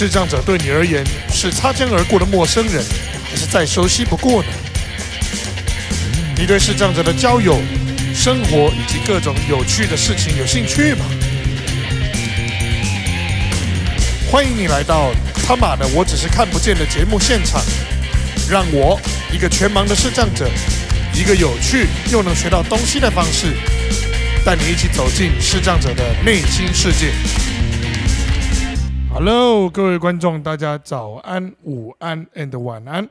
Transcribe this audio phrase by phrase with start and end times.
[0.00, 2.82] 视障者对你而言是擦肩而过的陌生人，
[3.30, 4.48] 还是再熟悉不过呢？
[6.38, 7.60] 你对视障者的交友、
[8.14, 11.04] 生活以及各种有趣的事情有兴趣吗？
[14.30, 15.12] 欢迎你来到
[15.46, 17.60] 他妈的我只是看不见的节目现场，
[18.48, 18.98] 让我
[19.30, 20.48] 一个全盲的视障者，
[21.12, 23.54] 一个有趣又能学到东西的方式，
[24.46, 27.12] 带你一起走进视障者的内心世界。
[29.12, 33.06] Hello，各位观众，大家早安、午安 and 晚安。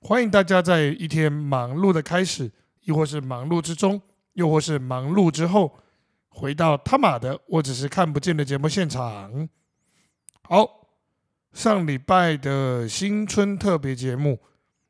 [0.00, 2.50] 欢迎大家在一天忙碌的开始，
[2.80, 4.00] 亦或是忙碌之中，
[4.32, 5.78] 又或是忙碌之后，
[6.28, 9.48] 回到他妈的我只是看不见的节目现场。
[10.42, 10.88] 好，
[11.52, 14.40] 上礼拜的新春特别节目，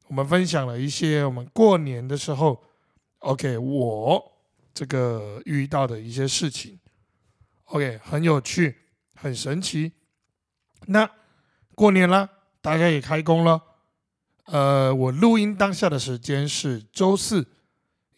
[0.07, 2.62] 我们分享了一些我们过年的时候
[3.18, 4.32] ，OK，我
[4.73, 6.79] 这个遇到的一些事情
[7.65, 8.77] ，OK，很有趣，
[9.15, 9.93] 很神奇。
[10.91, 11.09] 那
[11.74, 12.28] 过年了，
[12.62, 13.62] 大家也开工了。
[14.46, 17.46] 呃，我录音当下的时间是周四，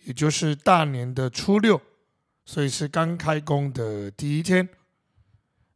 [0.04, 1.80] 也就是大年的初六，
[2.44, 4.68] 所以是刚开工的第一天。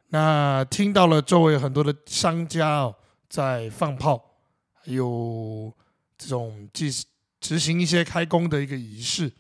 [0.09, 2.95] 那听到了周围很多的商家哦
[3.29, 4.37] 在放炮，
[4.73, 5.75] 还有
[6.17, 7.05] 这种执
[7.41, 9.33] 执行一些开工的一个仪式，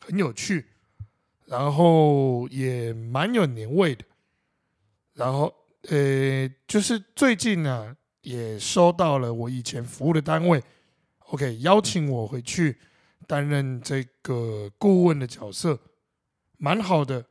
[0.00, 0.70] 很有趣，
[1.44, 4.06] 然后也蛮有年味的。
[5.12, 7.96] 然后呃，就是最近呢。
[8.22, 10.62] 也收到了我以前服务的单位
[11.30, 12.76] ，OK，邀请我回去
[13.26, 15.78] 担任这个顾问的角色，
[16.58, 17.24] 蛮好的，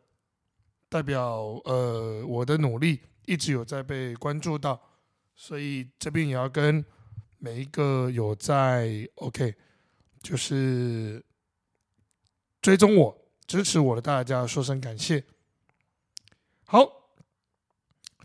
[0.89, 4.81] 代表呃我的努力一直有在被关注到，
[5.35, 6.83] 所以这边也要跟
[7.37, 9.53] 每一个有在 OK，
[10.23, 11.23] 就是
[12.59, 15.23] 追踪我、支持我的大家说声感谢。
[16.63, 17.06] 好。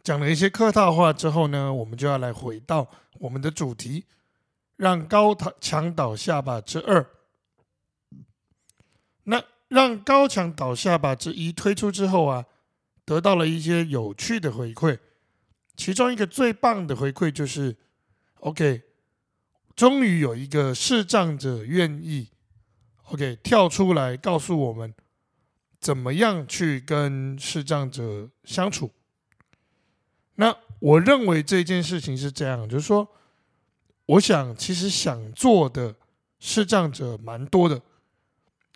[0.02, 2.88] 讲了一些客套话之后呢，我们就要来回到
[3.20, 4.06] 我们的主题，
[4.76, 7.06] 让高墙倒下吧之二。
[9.24, 12.46] 那让高墙倒下吧之一推出之后啊，
[13.04, 14.98] 得到了一些有趣的回馈。
[15.76, 17.76] 其中一个最棒的回馈就是
[18.40, 18.82] ，OK，
[19.76, 22.28] 终于有一个视障者愿意
[23.04, 24.92] ，OK 跳出来告诉我们，
[25.80, 28.90] 怎么样去跟视障者相处。
[30.36, 33.06] 那我认为这件事情是这样，就是说，
[34.06, 35.94] 我想其实想做的
[36.40, 37.80] 视障者蛮多的，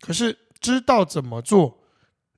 [0.01, 1.83] 可是知道怎么做，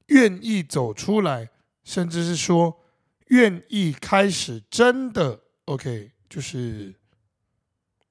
[0.07, 1.51] 愿意走出来，
[1.85, 2.81] 甚至是说
[3.27, 6.95] 愿意开始真的 OK，就是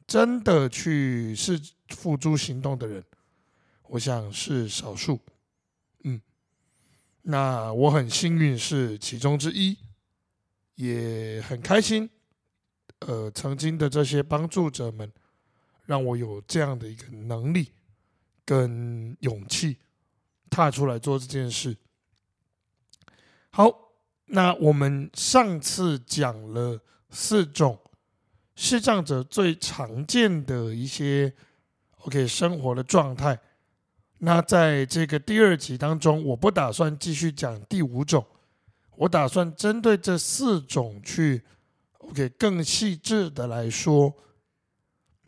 [0.06, 1.59] 真的去是
[1.90, 3.03] 付诸行动的人，
[3.88, 5.19] 我想是少数。
[6.03, 6.22] 嗯，
[7.23, 9.75] 那我很幸运是其中之一。
[10.77, 12.07] 也很开心，
[12.99, 15.11] 呃，曾经的这些帮助者们，
[15.85, 17.71] 让我有这样的一个能力
[18.45, 19.77] 跟勇气，
[20.51, 21.75] 踏出来做这件事。
[23.49, 23.91] 好，
[24.25, 26.79] 那我们上次讲了
[27.09, 27.79] 四种
[28.55, 31.33] 视障者最常见的一些
[32.01, 33.39] OK 生活的状态。
[34.19, 38.23] 那在这个第二集当中，我不打算继续讲第五种。
[38.97, 41.44] 我打算针对这四种去
[42.00, 44.13] ，OK，更细致的来说。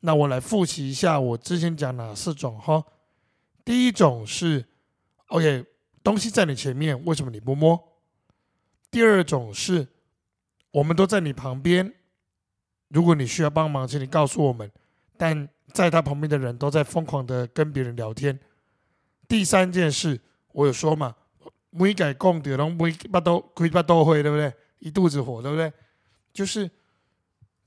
[0.02, 2.84] 那我来复习一下我之前讲哪四种哈。
[3.63, 4.66] 第一种是
[5.28, 5.66] ，OK，
[6.03, 7.80] 东西在你前面，为什么你不摸？
[8.90, 9.88] 第二种是，
[10.72, 11.94] 我们都在你旁边，
[12.88, 14.72] 如果你需要帮忙，请你告诉我们。
[15.16, 18.40] 但在他旁边的人都在疯狂的跟别人聊天。
[19.28, 20.19] 第三件事，
[20.53, 21.16] 我有说嘛？
[21.72, 24.52] 每改讲的拢每巴都开巴都会，对不对？
[24.80, 25.72] 一肚子火，对不对？
[26.34, 26.69] 就是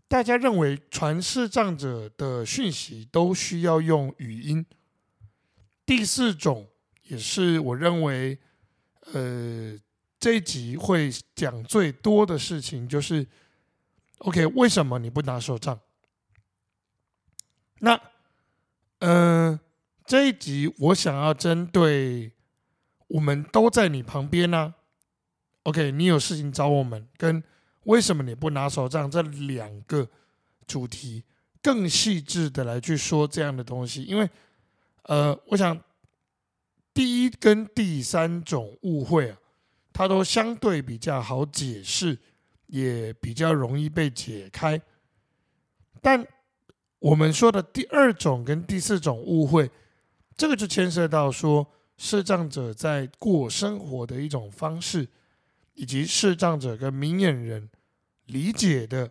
[0.09, 4.65] 大家认为传视障者的讯息都需要用语音。
[5.87, 6.69] 第四种
[7.03, 8.39] 也是我认为，
[9.13, 9.79] 呃，
[10.19, 13.27] 这一集会讲最多的事情就是
[14.19, 15.79] ，OK，为什么你不拿手杖？
[17.81, 18.01] 那，
[18.99, 19.61] 嗯，
[20.07, 22.33] 这一集我想要针对。
[23.13, 24.75] 我们都在你旁边呢
[25.65, 27.45] ，OK，你有事情找我们，跟
[27.85, 30.09] 为什么你不拿手杖这两个
[30.67, 31.23] 主题
[31.61, 34.31] 更细致的来去说这样的东西，因为
[35.03, 35.79] 呃，我想
[36.95, 39.37] 第一跟第三种误会啊，
[39.93, 42.19] 它都相对比较好解释，
[42.69, 44.81] 也比较容易被解开，
[46.01, 46.27] 但
[46.99, 49.71] 我们说的第二种跟第四种误会，
[50.35, 51.67] 这个就牵涉到说。
[51.97, 55.09] 视障者在过生活的一种方式，
[55.75, 57.71] 以及视障者跟明眼人
[58.27, 59.11] 理解的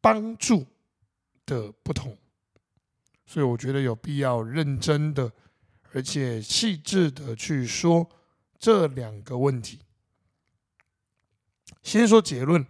[0.00, 0.66] 帮助
[1.44, 2.16] 的不同，
[3.26, 5.32] 所以我觉得有必要认真的，
[5.92, 8.08] 而且细致的去说
[8.58, 9.80] 这两个问题。
[11.82, 12.64] 先说结论，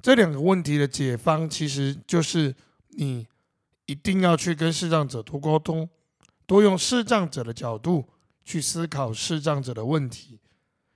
[0.00, 2.54] 这两个问题的解方其实就是
[2.88, 3.26] 你
[3.86, 5.88] 一定要去跟视障者多沟通，
[6.46, 8.08] 多用视障者的角度
[8.44, 10.40] 去思考视障者的问题，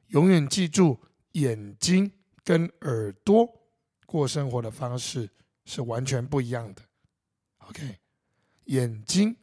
[0.08, 1.00] 永远记住
[1.32, 2.12] 眼睛
[2.42, 3.62] 跟耳朵。
[4.06, 5.28] 过生活的方式
[5.64, 6.82] 是完全不一样的。
[7.58, 7.98] OK，
[8.66, 9.36] 眼睛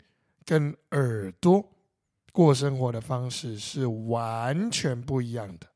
[0.46, 1.70] 跟耳朵
[2.32, 5.68] 过生活的方式是完全不一样的。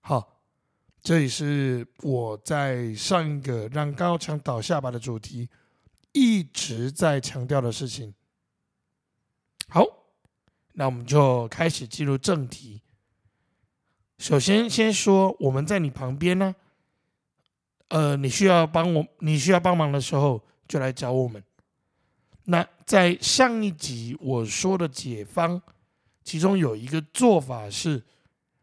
[0.00, 0.42] 好，
[1.00, 5.48] 这也是我在上一个让高墙倒下巴的主题
[6.12, 8.14] 一直在强调的事情。
[9.70, 9.82] 好，
[10.78, 12.80] 那我们就开始进入正题。
[14.18, 16.54] 首先，先说我们在你旁边呢。
[17.88, 21.42] 呃，你需要帮我，你需要帮忙的时候，就来找我们。
[22.44, 25.60] 那在上一集我说的解方，
[26.22, 28.04] 其中有一个做法是，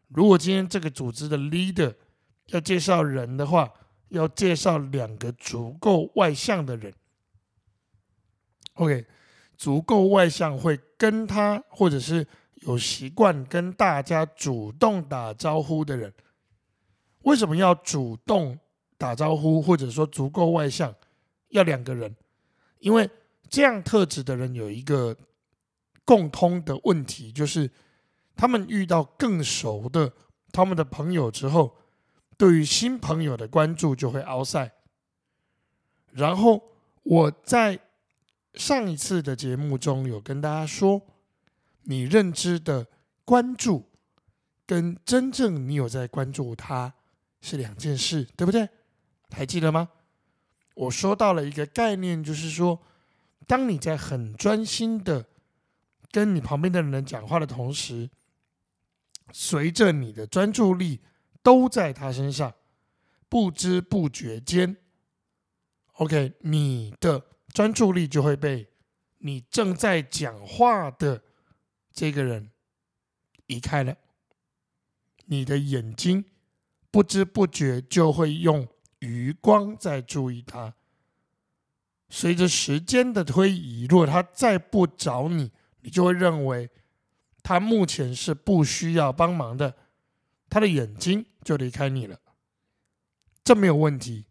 [0.08, 1.94] 如果今天这个组织的 leader
[2.46, 3.70] 要介绍人的话，
[4.08, 6.94] 要介绍两个足够外向的人。
[8.74, 9.04] OK，
[9.56, 12.26] 足够外向会跟他，或者是
[12.56, 16.12] 有习惯跟大家主动打招呼的人。
[17.22, 18.58] 为什么要主动？
[18.98, 20.94] 打招呼，或者说足够外向，
[21.48, 22.16] 要两个人，
[22.78, 23.10] 因为
[23.50, 25.14] 这样特质的人有一个
[26.02, 27.70] 共通的问题，就是
[28.34, 30.10] 他们遇到更熟的
[30.50, 31.76] 他们的朋友之后，
[32.38, 34.72] 对于新朋友的关注就会凹塞。
[36.12, 36.62] 然后
[37.02, 37.78] 我在
[38.56, 41.00] 上一次的节目中有跟大家说，
[41.82, 42.86] 你认知的
[43.24, 43.90] 关注
[44.66, 46.94] 跟真正你有在关注他
[47.40, 48.68] 是两件事，对不对？
[49.30, 49.90] 还记得吗？
[50.74, 52.82] 我说到了一个概念，就是说，
[53.46, 55.26] 当你在很专心的
[56.10, 58.10] 跟你旁边的人讲话的同时，
[59.32, 61.00] 随着你的专注力
[61.42, 62.54] 都在他身上，
[63.28, 64.76] 不知不觉间
[65.94, 67.24] ，OK，你的
[67.56, 68.68] 专注力就会被
[69.16, 71.22] 你正在讲话的
[71.90, 72.50] 这个人
[73.46, 73.96] 移开了，
[75.24, 76.26] 你的眼睛
[76.90, 78.68] 不知不觉就会用。
[78.98, 80.74] 余光在注意他。
[82.10, 85.50] 随着时间的推移，如果他再不找你，
[85.80, 86.68] 你就会认为
[87.42, 89.74] 他目前是不需要帮忙的，
[90.50, 92.20] 他的眼睛就离开你了。
[93.42, 94.26] 这没有问题，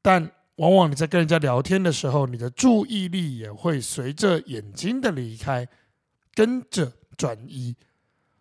[0.00, 0.32] 但
[0.62, 5.66] 往往你在跟人家聊天的时候，你的注意力也会随着眼睛的离开
[6.34, 7.74] 跟着转移。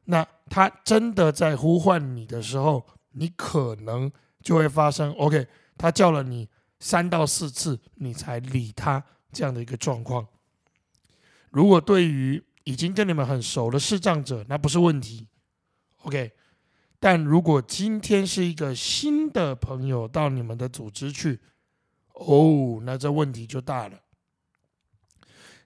[0.05, 4.11] 那他真的在呼唤你的时候，你可能
[4.43, 5.47] 就会发生 OK。
[5.75, 6.47] 他叫了你
[6.79, 10.27] 三到四次，你才理他这样的一个状况。
[11.49, 15.27] 如果对于已经跟你们很熟的视障者，那不是问题
[16.03, 16.31] ，OK。
[16.99, 21.39] 但如果今天是一个新的朋友到你们的组织去，
[22.13, 23.99] 哦，那这问题就大了。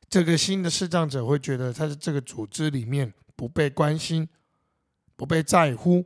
[0.08, 4.30] 这个新的视障者会觉得他在这个组织里面不被关心、
[5.16, 6.06] 不被在乎，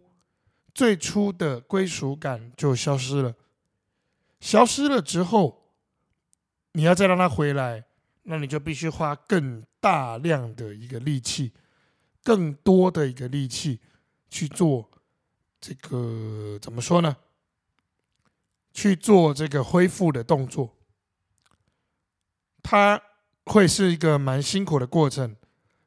[0.73, 3.35] 最初的归属感就消失了。
[4.39, 5.73] 消失了之后，
[6.71, 7.83] 你要再让他回来，
[8.23, 11.51] 那你就必须花更大量的一个力气，
[12.23, 13.79] 更多的一个力气
[14.29, 14.89] 去做
[15.59, 17.15] 这个怎么说呢？
[18.73, 20.75] 去做这个恢复的动作，
[22.61, 23.01] 它
[23.45, 25.35] 会是一个蛮辛苦的过程，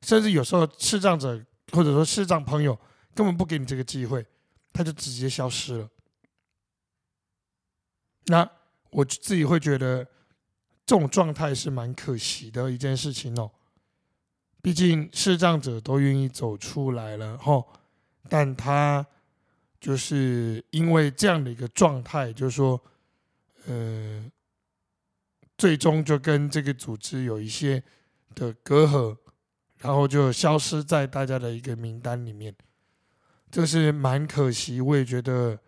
[0.03, 2.79] 甚至有时候视障者或者说视障朋友
[3.15, 4.27] 根本不给你这个机会，
[4.73, 5.89] 他就直接消失了。
[8.27, 8.49] 那
[8.91, 10.05] 我自己会觉得
[10.85, 13.51] 这种状态是蛮可惜的一件事情哦。
[14.61, 17.67] 毕竟视障者都愿意走出来了吼，
[18.29, 19.05] 但他
[19.83, 22.81] 就是因为这样的一个状态，就是说，
[23.67, 24.25] 呃，
[25.59, 27.83] 最终就跟这个组织有一些
[28.37, 29.17] 的隔阂，
[29.81, 32.55] 然后就消失在大家的一个名单里面，
[33.51, 34.81] 这是蛮可惜。
[34.81, 35.59] 我也觉得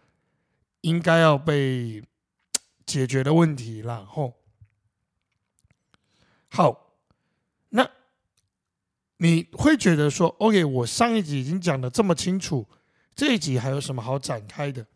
[0.83, 2.03] 应该要被。
[2.87, 4.35] 解决的问题，然后
[6.51, 6.99] 好，
[7.71, 7.91] 那
[9.17, 12.69] 你会觉得说，OK，我上一集已经讲的这么清楚，
[13.15, 14.87] 这一集还有什么好展开的？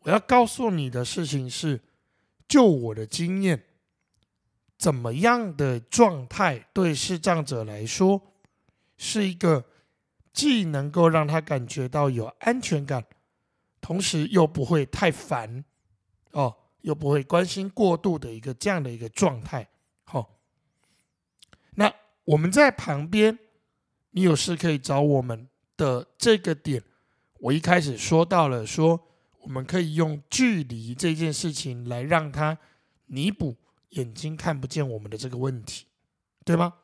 [0.00, 1.80] 我要告诉你的事情是，
[2.48, 3.62] 就我的经验，
[4.78, 8.20] 怎么样的状态对视障者来说
[8.96, 9.64] 是一个
[10.32, 13.04] 既能够让他感觉到有安全感，
[13.80, 15.64] 同时又不会太烦
[16.32, 16.56] 哦。
[16.82, 19.68] 又不会关心过度的一个这样的一个状态。
[20.04, 20.38] 好，
[21.74, 21.92] 那
[22.24, 23.38] 我们在旁边，
[24.12, 25.46] 你有事可以找我们
[25.76, 26.82] 的这个点，
[27.40, 29.08] 我一开始说到了，说
[29.40, 32.58] 我们可以用距离这件事情来让他
[33.06, 33.56] 弥补
[33.90, 35.86] 眼睛看不见我们的这个问题，
[36.44, 36.74] 对吗？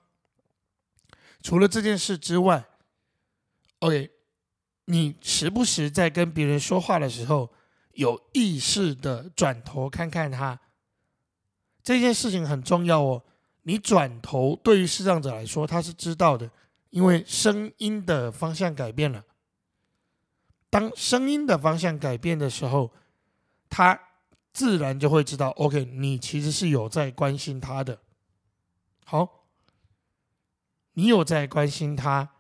[1.43, 2.65] 除了这件事之外
[3.81, 4.11] ，OK，
[4.87, 7.53] 你时不时在跟别人说话的时候，
[7.93, 10.59] 有意识的转头看看他，
[11.83, 13.23] 这件事情很重要哦。
[13.63, 16.51] 你转头对于视障者来说，他是知道的，
[16.91, 19.25] 因为声音的方向改变了。
[20.76, 22.92] 当声音的方向改变的时候，
[23.71, 23.99] 他
[24.52, 27.99] 自然就会知道，OK，你其实是有在关心他的。
[29.06, 29.47] 好。
[30.92, 32.30] 你有在关心他，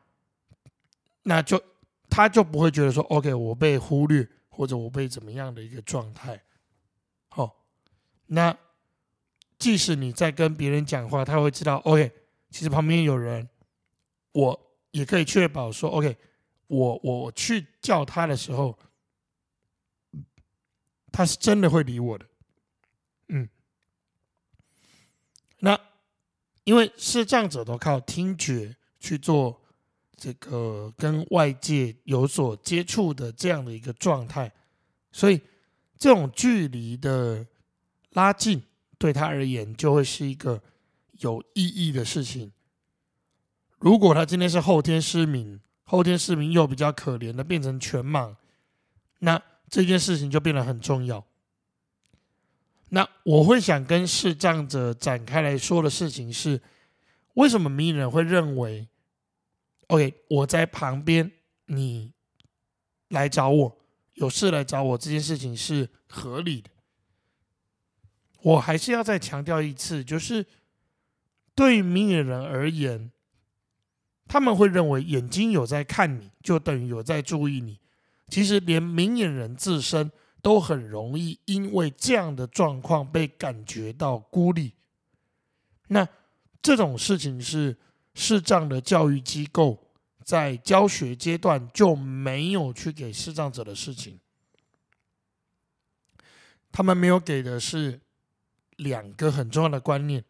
[1.22, 1.62] 那就
[2.10, 6.42] 他就不会觉得说，OK，我被忽略或者我被怎么样的一个状态。
[7.28, 7.64] 好，
[8.26, 8.54] 那
[9.58, 12.10] 即使你在跟别人讲话，他会知道，OK，
[12.50, 13.48] 其实旁边有人，
[14.32, 16.16] 我也可以确保说，OK，
[16.66, 18.78] 我我去叫他的时候，
[21.12, 22.26] 他是真的会理我的。
[23.28, 23.48] 嗯，
[25.58, 25.78] 那。
[26.64, 29.62] 因为视障者都靠听觉去做
[30.16, 34.52] 这个跟外界有所接触的这样的一个状态，
[35.12, 35.40] 所以
[35.96, 37.46] 这种距离的
[38.14, 38.60] 拉近
[38.98, 40.60] 对他而言就会是一个
[41.20, 42.50] 有意义的事情。
[43.78, 48.34] 如果他今天是后天失明，后天失明又比较可怜的变成全盲，
[49.20, 49.40] 那
[49.70, 51.24] 这件事情就变得很重要。
[52.88, 56.60] 那我会想跟视障者展开来说的事情是，
[57.34, 58.88] 为什么名人会认为
[59.88, 61.32] ，OK，我在旁边，
[61.66, 62.12] 你
[63.08, 63.78] 来找我，
[64.14, 66.70] 有事来找我这件事情是合理的。
[68.42, 70.46] 我还是要再强调一次，就是
[71.54, 73.10] 对于明眼人而言，
[74.26, 77.78] 他们会认为眼睛有在看你，就等于有在注意你。
[78.28, 80.10] 其实连明眼人自身。
[80.42, 84.74] 都很容易因为这样的状况被感觉到孤立。
[85.88, 86.06] 那
[86.62, 87.76] 这种事情是
[88.14, 89.90] 视障的教育机构
[90.22, 94.20] 在教学阶段就没有去给视障者的事情。
[96.70, 98.00] 他们没有给的是
[98.76, 100.24] 两个很重要的观念。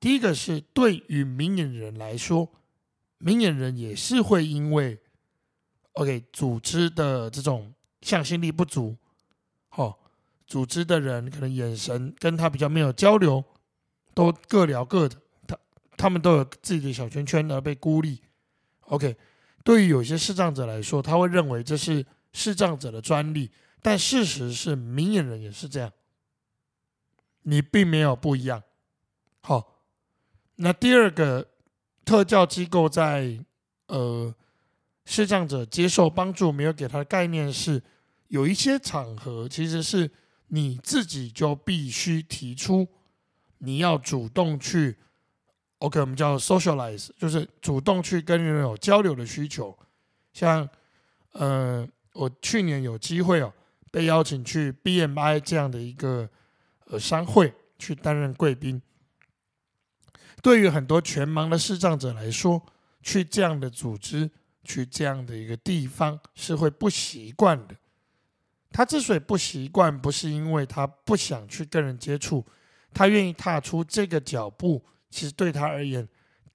[0.00, 2.50] 第一个是对于明眼人来说，
[3.18, 4.98] 明眼人也是会因为
[5.92, 8.96] OK 组织的这种向心力不足。
[9.70, 9.96] 哦，
[10.46, 13.44] 组织的人可能眼神跟他比较没有交流，
[14.14, 15.58] 都各聊各的，他
[15.96, 18.22] 他们都有自己的小圈圈而被孤立。
[18.82, 19.16] OK，
[19.62, 23.50] 对于有些视障者来说，他会认为这是视障者的专利，
[23.82, 25.92] 但事实是明眼人也是这样，
[27.42, 28.62] 你并没有不一样。
[29.42, 29.82] 好，
[30.56, 31.48] 那第二个
[32.08, 33.38] 特教机构在
[33.88, 34.34] 呃
[35.04, 37.82] 视障者接受帮助没有给他的概念是。
[38.28, 40.10] 有一些场合，其实是
[40.48, 42.86] 你自己就必须提出，
[43.58, 44.96] 你要主动去
[45.78, 49.74] ，OK，我们叫 socialize，就是主动去跟人有交流的需求。
[50.34, 50.68] 像，
[51.32, 53.50] 呃，我去年有机会哦，
[53.90, 56.28] 被邀请去 BMI 这样的一个
[56.84, 58.80] 呃商会去担任贵宾。
[60.42, 62.64] 对于很多全盲的视障者来说，
[63.02, 64.30] 去这样的组织，
[64.64, 67.74] 去这样的一个地方，是会不习惯的。
[68.70, 72.44] 他之所以不习惯，不是因为他不想去跟人接触，
[72.92, 76.06] 他愿意踏出这个脚步，其实对他而言，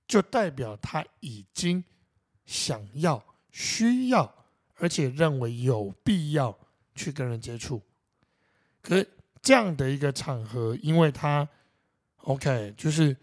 [0.08, 1.84] 就代表他已经
[2.46, 6.58] 想要、需要，而且认为有必要
[6.94, 7.82] 去跟人接触。
[8.82, 9.04] 可
[9.42, 11.50] 这样的一个场合，因为他
[12.18, 13.18] OK，就是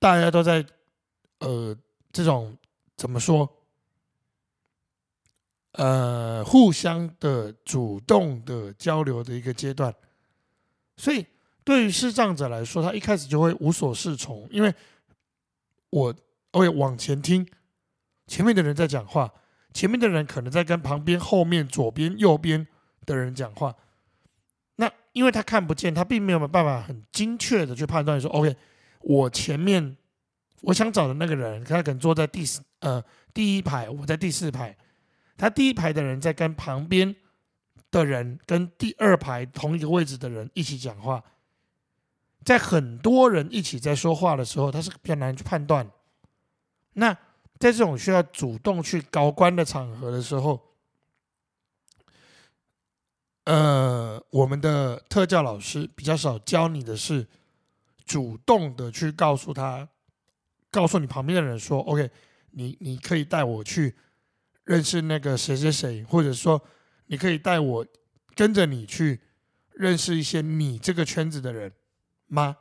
[0.00, 0.66] 大家都在
[1.38, 1.76] 呃
[2.10, 2.58] 这种
[2.96, 3.48] 怎么说？
[5.72, 9.94] 呃，互相的主动的交流的一个阶段，
[10.96, 11.24] 所以
[11.62, 14.74] 对于视障者来说，他一开始就会无所适从，因为
[15.90, 16.12] 我
[16.52, 17.46] 会往前听，
[18.26, 19.32] 前面的人在讲话，
[19.72, 22.66] 前面的人可能在跟旁边、后面、左边、右边
[23.06, 23.76] 的人讲话，
[24.74, 28.56] 那因为他看不见，他并没有办法很精确的去判断说，OK，
[29.00, 29.96] 我前面
[30.62, 33.02] 我想找的那个人，他可能坐在第四呃
[33.34, 34.76] 第一排，我在第四排。
[35.36, 37.16] 他第一排的人在跟旁边
[37.90, 41.24] 的人、跟第二排同一个位置的人一起讲话，
[42.44, 45.90] 在很多人一起在说话的时候，他是比较难去判断。
[46.92, 47.10] 那
[47.58, 50.60] 在这种需要主动去高官的场合的时候，
[53.44, 57.26] 呃，我们的特教老师比较少教你的是
[58.10, 59.88] 主动的去告诉他，
[60.68, 62.10] 告诉你旁边的人说，OK，
[62.50, 63.94] 你你可以带我去
[64.64, 66.60] 认识那个谁谁谁，或者说
[67.06, 67.86] 你可以带我
[68.34, 69.20] 跟着你去
[69.74, 71.72] 认识一些你这个圈子的人
[72.26, 72.56] 吗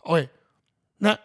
[0.00, 0.28] ？OK，
[0.98, 1.18] 那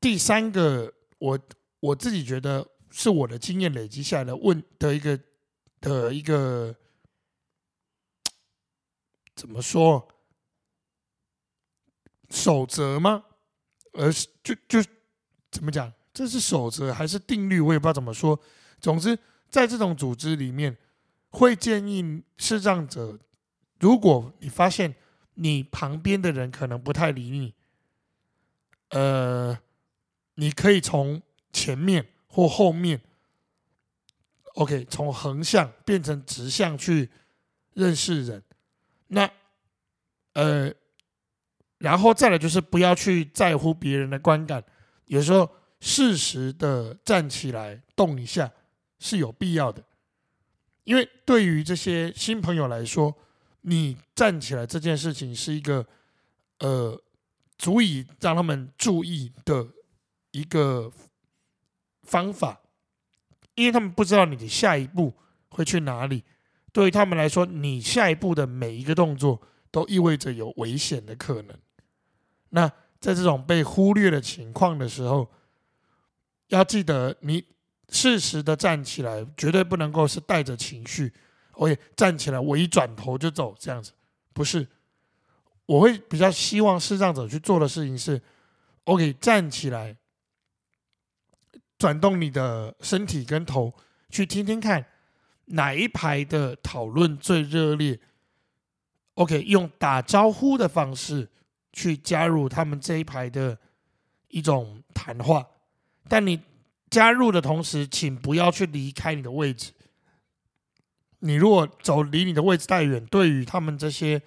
[0.00, 1.38] 第三个，我
[1.78, 5.20] 我自己觉得是我的经验累积下来的问的一个
[5.80, 6.74] 的一个。
[9.36, 10.08] 怎么说？
[12.30, 13.24] 守则吗？
[13.92, 14.82] 而是就就
[15.50, 15.92] 怎么讲？
[16.12, 17.60] 这是守则还是定律？
[17.60, 18.38] 我也不知道怎么说。
[18.80, 19.18] 总之，
[19.48, 20.76] 在这种组织里面，
[21.30, 23.18] 会建议视障者，
[23.80, 24.94] 如果你发现
[25.34, 27.54] 你旁边的人可能不太理你，
[28.90, 29.58] 呃，
[30.34, 33.00] 你可以从前面或后面
[34.54, 37.10] ，OK，从横向变成直向去
[37.74, 38.42] 认识人。
[39.08, 39.30] 那，
[40.34, 40.72] 呃，
[41.78, 44.62] 然后再来就是不要去在乎别人的观感，
[45.06, 45.48] 有时候
[45.80, 48.50] 适时的站起来动一下
[48.98, 49.84] 是有必要的，
[50.84, 53.16] 因为对于这些新朋友来说，
[53.60, 55.86] 你站起来这件事情是一个
[56.58, 57.00] 呃
[57.56, 59.68] 足以让他们注意的
[60.32, 60.90] 一个
[62.02, 62.60] 方法，
[63.54, 65.14] 因为他们不知道你的下一步
[65.50, 66.24] 会去哪里。
[66.72, 71.56] 对于他们来说，你下一步的每一个动作都意味着有危险的可能。
[72.50, 72.68] 那
[73.00, 75.30] 在这种被忽略的情况的时候，
[76.48, 77.44] 要记得你
[77.90, 81.12] 适时的站起来，绝对不能够是带着情绪。
[81.54, 83.92] 我也站起来，我一转头就走，这样子
[84.32, 84.66] 不是。
[85.66, 88.20] 我会比较希望视障者去做的事情是
[88.84, 89.96] ：OK，站起来，
[91.76, 93.74] 转动你的身体跟头，
[94.08, 94.86] 去听听看。
[95.50, 97.98] 哪一排的讨论最热烈
[99.14, 101.30] ？OK，用打招呼的方式
[101.72, 103.58] 去加入他们这一排的
[104.28, 105.46] 一种谈话。
[106.08, 106.40] 但你
[106.90, 109.72] 加入的同时，请不要去离开你的位置。
[111.20, 114.20] 你如果走离你的位置太远，对于他们这些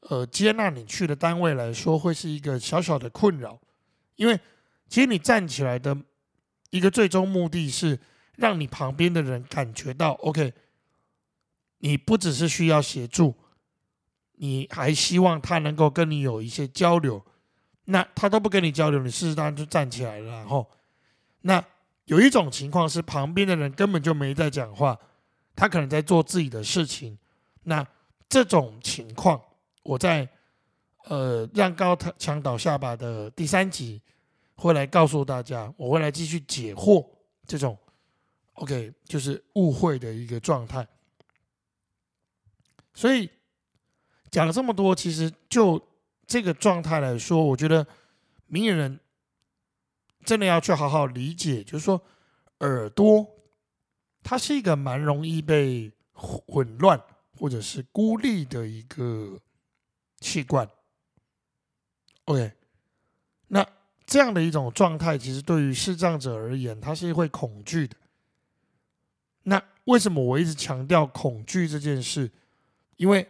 [0.00, 3.60] 呃接纳你去的单位来说，会是一个小小的困扰。
[4.16, 4.38] 因为
[4.88, 5.96] 其实你站起来的
[6.70, 7.98] 一个最终目的是。
[8.36, 10.54] 让你旁边的人感觉到，OK，
[11.80, 13.34] 你不只是需要协助，
[14.42, 17.22] 你还希望他能够跟你有一些交流。
[17.84, 20.30] 那他都不跟你交流，你事实上就站起来了。
[20.30, 20.66] 然后，
[21.42, 21.62] 那
[22.06, 24.98] 有一种情况是，旁边的人根本就没在讲话，
[25.54, 27.18] 他可能在做自己的事情。
[27.64, 27.86] 那
[28.30, 29.38] 这种情况，
[29.82, 30.26] 我在
[31.04, 34.00] 呃让高墙倒下巴的第三集
[34.54, 37.06] 会来告诉大家，我会来继续解惑
[37.46, 37.76] 这种。
[38.54, 40.86] OK，就是误会的一个状态。
[42.94, 43.28] 所以
[44.30, 45.80] 讲了这么多，其实就
[46.26, 47.86] 这个状态来说，我觉得
[48.46, 49.00] 明眼人
[50.24, 52.00] 真的要去好好理解，就是说
[52.60, 53.26] 耳朵
[54.22, 57.02] 它是一个蛮容易被混乱
[57.36, 59.40] 或者是孤立的一个
[60.20, 60.68] 器官。
[62.26, 62.52] OK，
[63.48, 63.66] 那
[64.06, 67.96] 这样的一种状态，其实对于视障者而言，他是会恐惧的。
[69.44, 72.30] 那为什么我一直强调恐惧这件事？
[72.96, 73.26] 因为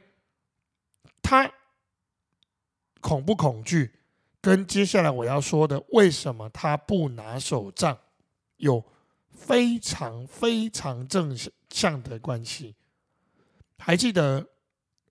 [1.31, 1.49] 他
[3.01, 4.01] 恐不恐惧，
[4.41, 7.97] 跟接下来我要说的为什么他不拿手杖
[8.57, 8.85] 有
[9.31, 11.39] 非常非常正
[11.69, 12.75] 向的关系。
[13.79, 14.45] 还记得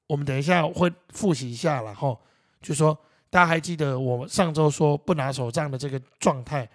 [0.08, 2.20] 我们等一下会复习一下，然后
[2.62, 2.94] 就说
[3.30, 6.70] 大家还记得我上周说不拿手杖的这个状态，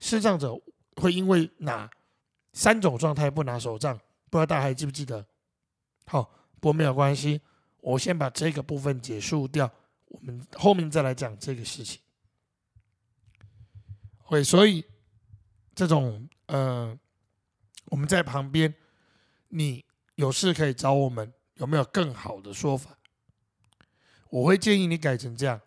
[0.00, 0.52] 视障者
[0.96, 1.88] 会因为哪？
[2.52, 3.96] 三种状态不拿手杖，
[4.28, 5.24] 不知道大家还记不记得？
[6.06, 6.24] 好，
[6.58, 7.40] 不过没有关系，
[7.88, 9.70] 我先把这个部分结束掉，
[10.08, 11.98] 我们后面再来讲这个事情。
[14.18, 14.84] 会，所以
[15.74, 16.94] 这种呃，
[17.86, 18.74] 我们在旁边，
[19.48, 19.82] 你
[20.16, 22.98] 有事可以找我们，有没有更好的说法？
[24.28, 25.58] 我会建议你改成这样。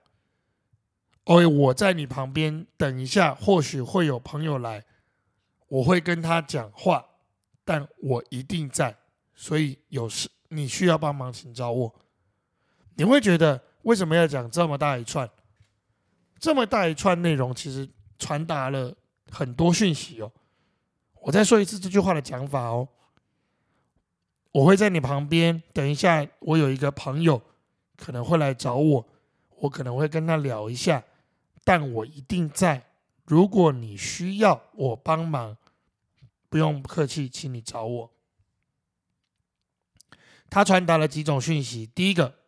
[1.26, 4.86] 哦，我在你旁边等一下，或许会有朋友来。
[5.70, 7.04] 我会跟他讲话，
[7.66, 8.96] 但我一定在，
[9.34, 11.96] 所以有事你需要帮忙，请找我。
[12.95, 15.30] 你会觉得为什么要讲这么大一串？
[16.39, 18.95] 这么大一串内容，其实传达了
[19.30, 20.32] 很多讯息哦。
[21.21, 22.88] 我再说一次这句话的讲法哦。
[24.51, 27.41] 我会在你旁边，等一下，我有一个朋友
[27.97, 29.08] 可能会来找我，
[29.58, 31.04] 我可能会跟他聊一下，
[31.63, 32.84] 但我一定在。
[33.25, 35.58] 如果你需要我帮忙。
[36.49, 38.12] 不用客气，请你找我。
[40.49, 41.86] 他传达了几种讯息。
[41.95, 42.39] 第一个，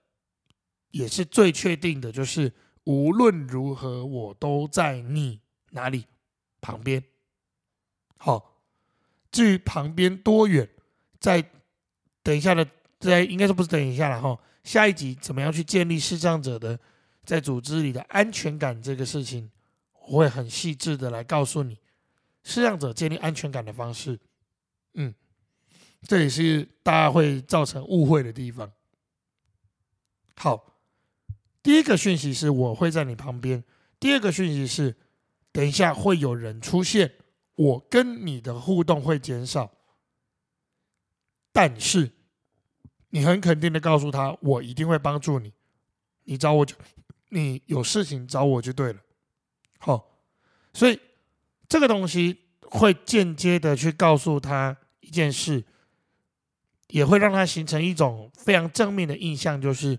[0.94, 2.54] 也是最确定的，就是
[2.86, 6.06] 无论如何，我都在你哪里
[6.62, 7.04] 旁边。
[8.18, 8.62] 好，
[9.32, 10.70] 至于旁边多远，
[11.20, 11.44] 在
[12.22, 12.66] 等一下的，
[13.00, 14.40] 在应该是不是等一下了哈？
[14.64, 16.80] 下一集怎么样去建立视障者的
[17.26, 19.52] 在组织里的安全感这个事情，
[20.08, 21.78] 我会很细致的来告诉你
[22.44, 24.20] 视障者建立安全感的方式。
[24.94, 25.14] 嗯。
[26.06, 28.70] 这也是大家会造成误会的地方。
[30.36, 30.73] 好，
[31.64, 33.64] 第一个讯息是我会在你旁边。
[34.00, 34.96] 第二个讯息是，
[35.52, 37.14] 等一下会有人出现，
[37.56, 39.72] 我跟你的互动会减少。
[41.52, 42.12] 但是，
[43.10, 45.54] 你很肯定的告诉他，我一定会帮助你。
[46.26, 46.76] 你找我就，
[47.30, 49.00] 你有事情找我就对了。
[49.80, 50.20] 好，
[50.74, 51.00] 所以
[51.68, 55.64] 这个东西会间接的去告诉他一件事。
[56.90, 59.98] 也会让他形成一种非常正面的印象，就是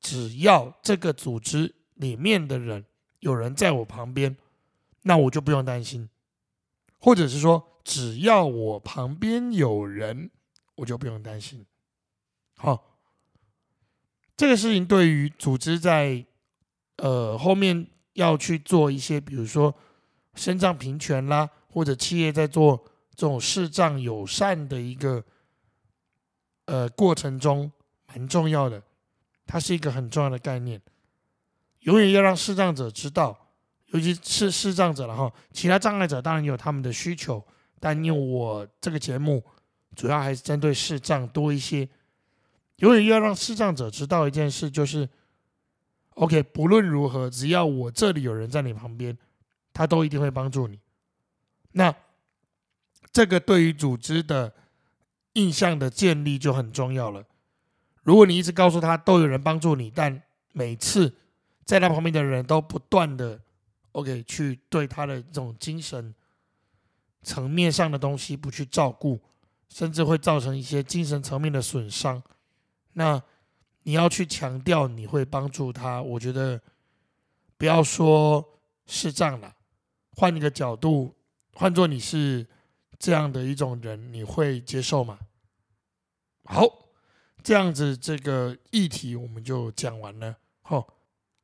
[0.00, 2.84] 只要这个组织里面的人
[3.20, 4.36] 有人在我旁边，
[5.02, 6.08] 那我就不用担心；
[6.98, 10.30] 或者是说，只要我旁边有人，
[10.76, 11.64] 我就不用担心。
[12.56, 12.98] 好，
[14.36, 16.26] 这个事情对于组织在
[16.96, 19.74] 呃后面要去做一些，比如说
[20.34, 22.84] 身障平权啦，或者企业在做
[23.14, 25.24] 这种视障友善的一个。
[26.66, 27.72] 呃，过程中
[28.06, 28.80] 蛮重要的，
[29.50, 30.80] 它是一个很重要的概念，
[31.80, 33.36] 永远要让视障者知道，
[33.86, 37.44] 尤其是视障者了哈，其他障碍者当然有他们的需求，
[37.80, 39.44] 但因为我这个节目
[39.96, 41.88] 主要还是针对视障多一些，
[42.76, 45.08] 永远要让视障者知道一件事，就是
[46.14, 49.18] ，OK，不论如何，只要我这里有人在你旁边，
[49.72, 50.78] 他都一定会帮助你。
[51.72, 51.92] 那
[53.12, 54.54] 这个对于组织的。
[55.34, 57.24] 印象的建立就很重要了。
[58.02, 61.14] 如果你一直告诉他都有人帮助你，但每次
[61.64, 63.40] 在他旁边的人都不断的
[63.92, 66.14] OK 去对他的这种精神
[67.22, 69.20] 层面上的东西不去照顾，
[69.68, 72.22] 甚至会造成一些精神层面的损伤。
[72.94, 73.22] 那
[73.82, 76.60] 你要去强调你会帮助他，我觉得
[77.56, 79.54] 不要说是这样了，
[80.16, 81.14] 换一个角度，
[81.54, 82.46] 换做你是。
[83.02, 85.18] 这样的一种人，你会接受吗？
[86.44, 86.79] 好，
[87.42, 90.36] 这样子这个议题我们就讲完了。
[90.62, 90.86] 好，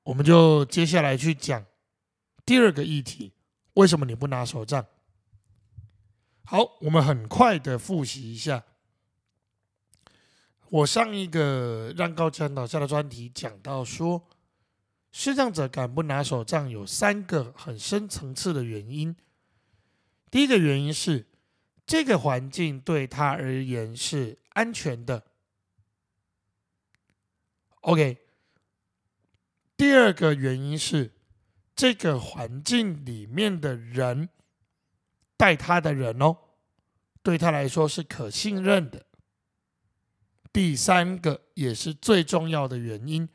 [0.03, 1.65] 我们就接下来去讲
[2.45, 3.33] 第二个议题：
[3.75, 4.87] 为什么你不拿手杖？
[6.45, 8.65] 好，我们很快的复习一下。
[10.69, 14.29] 我上一个让高强倒下的专题讲到说，
[15.13, 19.17] 视障者敢不拿手杖有三个很深层次的原因。
[20.31, 21.27] 第一个原因是。
[21.89, 25.23] 这个环境对他而言是安全的。
[27.87, 28.19] OK，
[29.77, 31.13] 第二个原因是
[31.77, 34.29] 这个环境里面的人
[35.37, 36.37] 带他的人哦，
[37.23, 39.07] 对他来说是可信任的。
[40.53, 43.29] 第三个也是最重要的原因，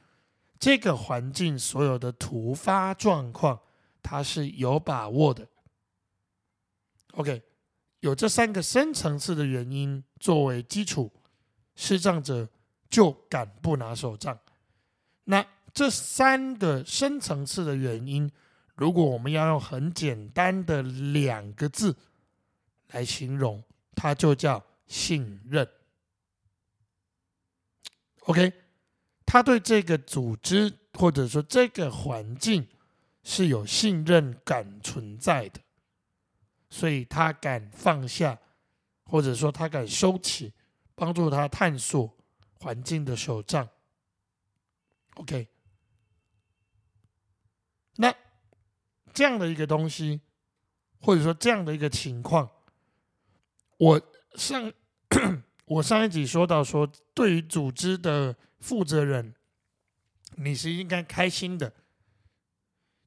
[0.59, 3.61] 这个环境所有的突发状况，
[4.03, 5.47] 他是有把握的。
[7.13, 7.41] OK。
[8.01, 11.13] 有这三个深层次的原因作为基础，
[11.75, 12.49] 视障者
[12.91, 14.37] 就敢不拿手杖。
[15.23, 18.29] 那这三个深层次的原因，
[18.75, 21.95] 如果我们要用很简单的两个字
[22.89, 23.63] 来形容，
[23.95, 25.67] 它就叫信任。
[28.25, 28.53] OK，
[29.25, 32.67] 他对这个组织或者说这个环境
[33.23, 35.59] 是有信任感存在的。
[36.69, 38.37] 所以他敢放下，
[39.05, 40.53] 或者说他敢收起，
[40.95, 42.13] 帮助他探索
[42.61, 43.67] 环境的手杖。
[45.15, 45.47] OK，
[47.95, 48.15] 那
[49.11, 50.21] 这样的一个东西，
[51.01, 52.49] 或者说这样的一个情况，
[53.77, 54.01] 我
[54.35, 54.71] 上
[55.65, 59.33] 我上一集说到说，对于组织的负责人，
[60.35, 61.73] 你是应该开心的，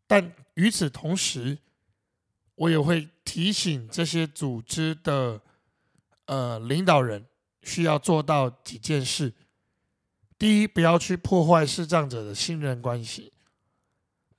[0.06, 1.58] 但与此同时。
[2.56, 5.42] 我也会提醒这些组织的
[6.26, 7.26] 呃领导人，
[7.64, 9.34] 需要做到几件事。
[10.44, 13.32] 第一，不要去破坏视障者的信任关系。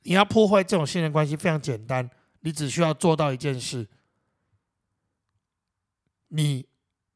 [0.04, 2.08] 你要破坏这种信任关系非常简单，
[2.41, 3.88] 你只需要做到一件事：
[6.28, 6.68] 你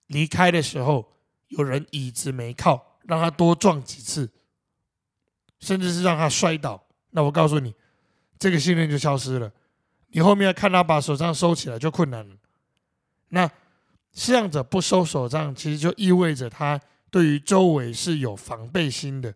[0.08, 1.14] 离开的时候，
[1.50, 4.28] 有人椅子没靠，让他多撞几次，
[5.60, 6.84] 甚至是让他摔倒。
[7.12, 7.76] 那我告诉你，
[8.40, 9.54] 这个信任就消失了。
[10.08, 12.36] 你后面要看他把手杖收起来就困难了。
[13.28, 13.48] 那
[14.14, 19.34] 视障者不收手杖，其实就意味着他对于周围是有防备心的，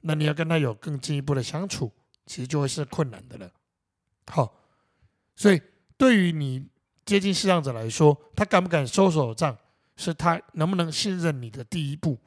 [0.00, 1.92] 那你要跟他有更进一步的相处，
[2.26, 3.50] 其实就会是困难的了。
[4.26, 4.54] 好，
[5.36, 5.60] 所以
[5.96, 6.66] 对于你
[7.04, 9.56] 接近视障者来说，他敢不敢收手杖，
[9.96, 12.18] 是他能不能信任你的第一步。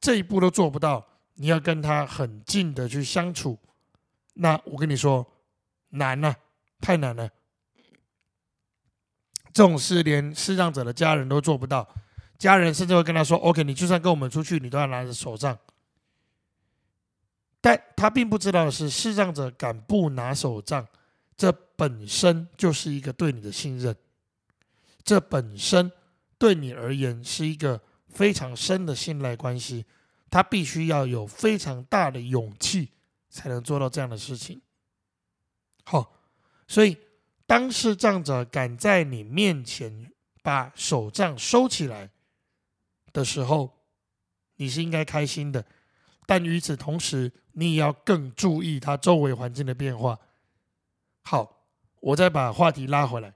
[0.00, 3.58] 这一步都做不到，你要跟他很近的去相处，
[4.34, 5.26] 那我跟你说
[5.90, 6.34] 难了，
[6.80, 7.30] 太难了。
[9.52, 11.86] 这种事连视障者的家人都做不到，
[12.40, 15.56] 家人甚至会跟他说：“OK，你就算跟我们出去，你都要拿着手杖。”
[17.60, 20.84] 但他并不知道的是，视障者敢不拿手杖，
[21.36, 23.94] 这本身就是一个对你的信任，
[25.04, 25.92] 这本身
[26.38, 29.84] 对你而言是一个非常深的信赖关系。
[30.30, 32.88] 他必须要有非常大的勇气，
[33.28, 34.60] 才能做到这样的事情。
[35.84, 36.12] 好，
[36.66, 36.96] 所以。
[37.46, 42.08] 当视障者敢在你面前把手杖收起来
[43.12, 43.78] 的时候，
[44.56, 45.64] 你是应该开心的。
[46.26, 50.18] 但与此同时，你也要更注意他周围环境的变化。
[51.22, 51.66] 好，
[52.00, 53.34] 我再把话题拉回来。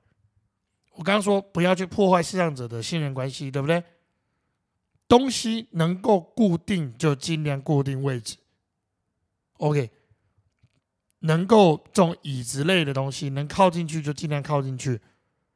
[0.93, 3.83] 我刚刚说不要去破坏视障者的信任关系，对不对？
[5.09, 8.37] 东西能够固定就尽量固定位置。
[9.59, 9.91] OK。
[11.21, 15.01] 能够这种椅子类的东西能靠进去就尽量靠进去。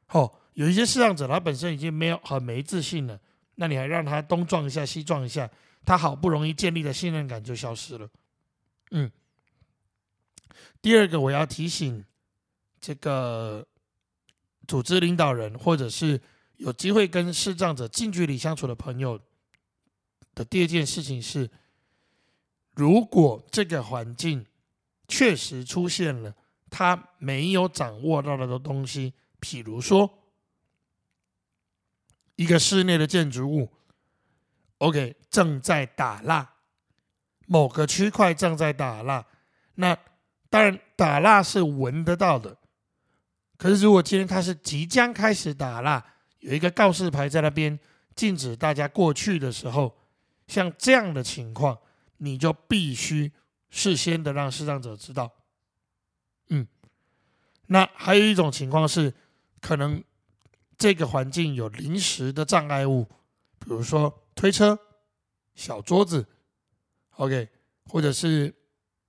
[0.07, 3.19] 哦，有一些视障者他本身已经没有很没自信了，
[3.59, 5.49] 那你还让他东撞一下西撞一下，
[5.85, 8.09] 他好不容易建立的信任感就消失了。
[8.91, 9.11] 嗯。
[10.81, 12.03] 第二个我要提醒
[12.79, 13.67] 这个
[14.65, 16.19] 组织领导人或者是
[16.55, 19.19] 有机会跟视障者近距离相处的朋友
[20.33, 21.51] 的第二件事情是，
[22.73, 24.45] 如果这个环境。
[25.11, 26.31] 确实出现了
[26.69, 30.18] 他没有掌握到的东西，譬如说
[32.39, 33.69] 一个室内的建筑物
[34.77, 36.53] ，OK 正在打蜡，
[37.47, 39.25] 某个区块正在打蜡，
[39.75, 39.97] 那
[40.49, 42.55] 当然打蜡是闻得到的，
[43.57, 46.01] 可是如果今天他是即将开始打蜡，
[46.39, 47.77] 有一个告示牌在那边
[48.15, 49.97] 禁止大家过去的时候，
[50.47, 51.77] 像这样的情况，
[52.19, 53.33] 你就必须。
[53.71, 55.31] 事先的让视障者知道，
[56.47, 56.67] 嗯，
[57.67, 59.13] 那还有一种情况是，
[59.61, 60.03] 可能
[60.79, 63.03] 这个环境有临时的障碍物，
[63.59, 64.79] 比如说推车、
[65.53, 66.25] 小桌子
[67.17, 67.47] ，OK，
[67.85, 68.51] 或者是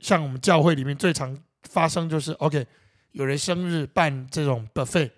[0.00, 2.66] 像我们教会里面最常发生就是 OK，
[3.12, 5.12] 有人生日办这种 buffet，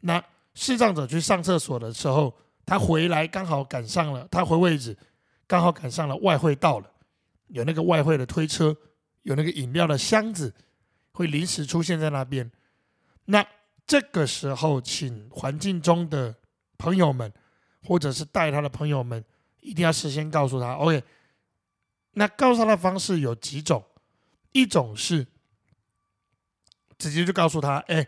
[0.00, 0.22] 那
[0.54, 2.34] 视障者去上厕所的时候，
[2.66, 4.96] 他回来刚好赶上了，他回位置
[5.46, 6.90] 刚好赶上了外汇到了。
[7.46, 8.76] 有那个外汇的推车，
[9.22, 10.52] 有那个饮料的箱子，
[11.12, 12.50] 会临时出现在那边。
[13.26, 13.46] 那
[13.86, 16.34] 这个时候，请环境中的
[16.78, 17.32] 朋友们，
[17.82, 19.24] 或者是带他的朋友们，
[19.60, 20.74] 一定要事先告诉他。
[20.74, 21.02] OK，
[22.12, 23.84] 那告诉他的方式有几种，
[24.52, 25.26] 一种是
[26.98, 28.06] 直接就告诉他：“哎，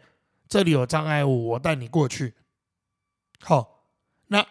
[0.48, 2.34] 这里有障碍物，我带你过去。”
[3.40, 3.88] 好，
[4.28, 4.46] 那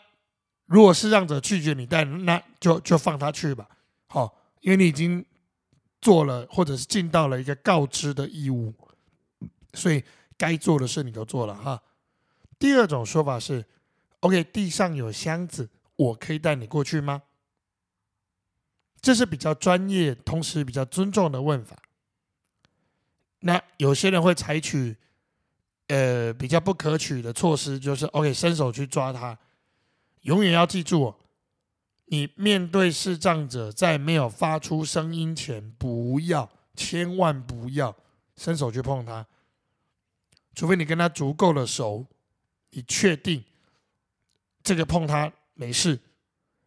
[0.65, 3.67] 如果是让者拒绝你带，那就就放他去吧。
[4.07, 4.39] 好。
[4.63, 5.25] 因为你已经
[5.99, 8.73] 做了，或者是尽到了一个告知的义务，
[9.73, 10.01] 所以
[10.43, 11.81] 该做的事你都做了哈。
[12.59, 13.65] 第二种说法是
[14.19, 17.23] ，OK，地上有箱子，我可以带你过去吗？
[18.99, 21.77] 这是比较专业，同时比较尊重的问法。
[23.39, 24.97] 那有些人会采取
[25.87, 29.39] 呃比较不可取的措施，就是 OK，伸手去抓他。
[30.23, 31.05] 永远要记住。
[31.05, 31.15] 哦
[32.07, 37.95] 你面对视障者，在没有发出声音前，不要，千万不要
[38.35, 39.25] 伸手去碰他，
[40.53, 42.05] 除非你跟他足够的熟，
[42.69, 43.43] 你确定
[44.61, 45.99] 这个碰他没事，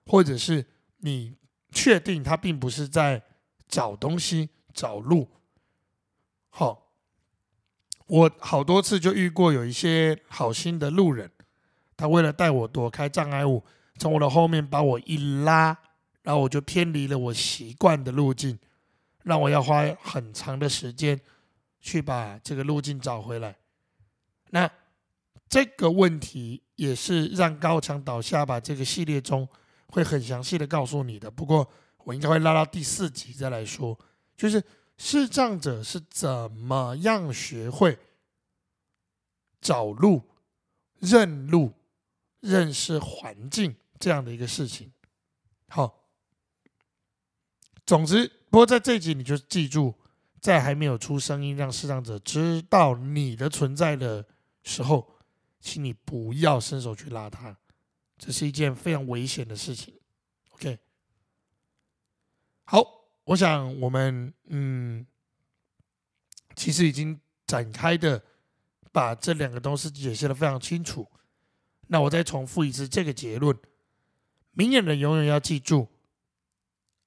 [0.06, 0.64] 或者是
[0.98, 1.34] 你
[1.70, 3.22] 确定他并不是在
[3.68, 5.28] 找东西、找路。
[6.50, 6.92] 好，
[8.06, 11.30] 我好多次就遇过有一些好心的路人，
[11.96, 13.62] 他为了带我躲开障碍物。
[13.98, 15.76] 从我的后面把我一拉，
[16.22, 18.58] 然后我就偏离了我习惯的路径，
[19.22, 21.18] 让我要花很长的时间
[21.80, 23.56] 去把这个路径找回来。
[24.56, 24.70] 那
[25.50, 29.46] 这个问题也是让高墙倒下吧这个系列中
[29.88, 31.30] 会很详细的告诉你的。
[31.30, 31.70] 不过
[32.04, 33.98] 我应该会拉到第四集再来说，
[34.34, 34.64] 就是
[34.96, 37.98] 视障者是怎么样学会
[39.60, 40.22] 找路、
[41.00, 41.74] 认路、
[42.40, 43.76] 认识环境。
[43.98, 44.90] 这样的一个事情，
[45.68, 46.02] 好。
[47.86, 49.94] 总之，不过在这集你就记住，
[50.40, 54.26] 在还没有出声音让视障者知道你的存在的
[54.66, 55.16] 时候，
[55.60, 57.56] 请你不要伸手去拉他，
[58.18, 59.94] 这是一件非常危险的事情。
[60.50, 60.76] OK，
[62.64, 62.84] 好，
[63.24, 65.06] 我想我们嗯，
[66.56, 68.20] 其实已经展开的
[68.90, 71.08] 把这两个东西解释的非常清楚。
[71.86, 73.56] 那我再重复一次这个结论：
[74.50, 75.86] 明眼人永远要记住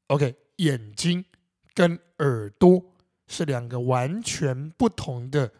[0.07, 1.25] ，OK，眼睛
[1.73, 2.95] 跟耳朵
[3.27, 5.51] 是两个完全不同的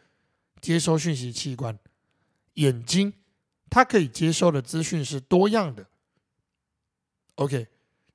[0.62, 1.77] 接收讯息器官。
[2.60, 3.13] 眼睛
[3.69, 5.86] 它可以接收的资讯是多样的
[7.36, 7.67] ，OK，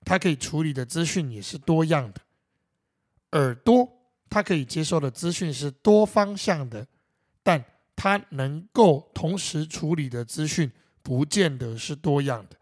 [0.04, 2.20] 它可以处理的资讯也是多样的。
[3.32, 3.88] 耳朵
[4.30, 6.86] 它可以接收的资讯是多方向的，
[7.42, 10.70] 但它能够同时处理的资讯。
[11.04, 12.56] 不见得是多样的，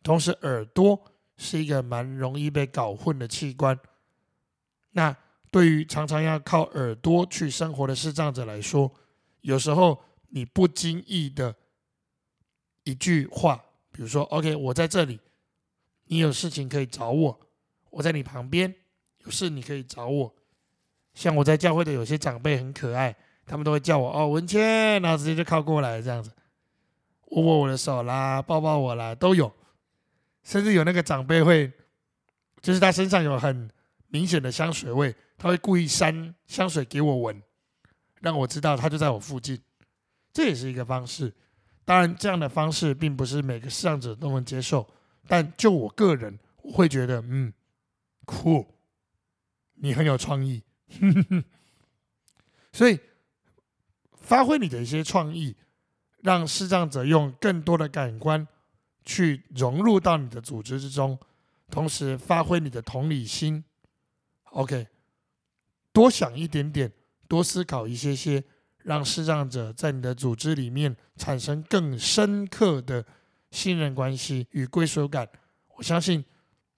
[0.00, 3.76] 同时耳朵是一个蛮容易被搞混的器官。
[4.92, 5.16] 那
[5.50, 8.88] 对于常常要靠耳朵去生活的视障者来说，
[9.40, 11.54] 有时候你不经意的
[12.84, 15.20] 一句话，比如说 “OK，我在这里，
[16.04, 17.40] 你有事情可以找我，
[17.90, 18.74] 我在你旁边，
[19.24, 20.34] 有事你可以找我。”
[21.14, 26.30] 像我在教会的有些长辈很可爱，他们都会叫我“哦，文谦”，然后直接就靠过来这样子。
[27.28, 29.52] 握握我的手啦，抱抱我啦，都有。
[30.42, 31.72] 甚至有那个长辈会，
[32.60, 33.68] 就是他身上有很
[34.08, 37.42] 明显的香水味，他会故意扇香水给我闻，
[38.20, 39.60] 让我知道他就在我附近。
[40.36, 41.32] 这也是一个方式。
[41.86, 44.86] 当然，这样的方式并不是每个视障者都能接受，
[45.26, 47.50] 但就我个人，我会觉得，嗯，
[48.26, 48.66] 酷，
[49.76, 50.62] 你很有创意。
[52.70, 53.00] 所以，
[54.12, 55.56] 发挥你的一些创意。
[56.22, 58.48] 让视障者用更多的感官
[59.04, 61.16] 去融入到你的组织之中，
[61.70, 63.62] 同时发挥你的同理心。
[64.46, 64.88] OK，
[65.92, 66.92] 多想一点点，
[67.28, 68.42] 多思考一些些，
[68.86, 73.04] 让视障者在你的组织里面产生更深刻的
[73.50, 75.28] 信任关系与归属感。
[75.74, 76.24] 我相信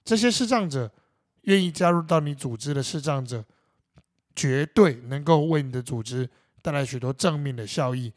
[0.03, 0.91] 这些视障者
[1.43, 3.45] 愿意加入到你组织的视障者，
[4.35, 6.27] 绝对能够为你的组织
[6.63, 8.11] 带来许多正面的效益。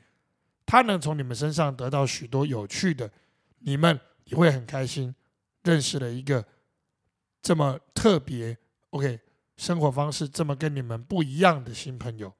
[0.65, 3.11] 他能从你们身上得到许多有趣的，
[3.59, 5.13] 你们也会很开心，
[5.63, 6.45] 认识了一个
[7.41, 8.57] 这么特别、
[8.91, 9.19] OK
[9.57, 12.33] 生活方式这么跟你们不一样的新朋友。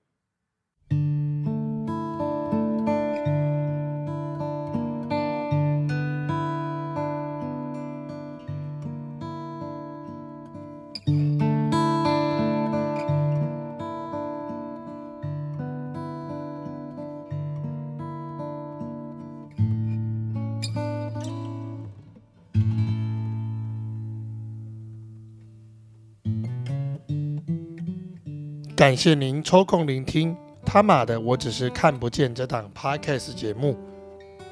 [28.81, 33.77] 感谢您抽空聆听他妈的，我只是看不见这档 podcast 节目。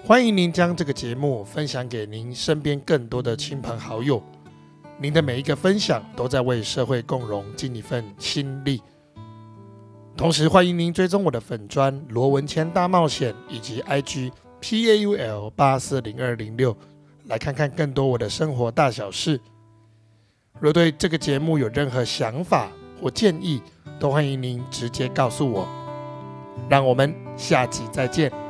[0.05, 4.21] 欢迎您将这个节目分享给您身边更多的亲朋好友。
[4.99, 8.79] 您的每一个分享都在为社会共荣尽一份心力。
[10.15, 16.77] 同时，欢迎您追踪我的粉砖罗文谦大冒险以及 IG PAUL 八四零二零六，
[17.25, 19.41] 来看看更多我的生活大小事。
[20.59, 23.61] 若对这个节目有任何想法或建议，
[23.99, 25.67] 都欢迎您直接告诉我，
[26.69, 28.48] 让我们下集再见。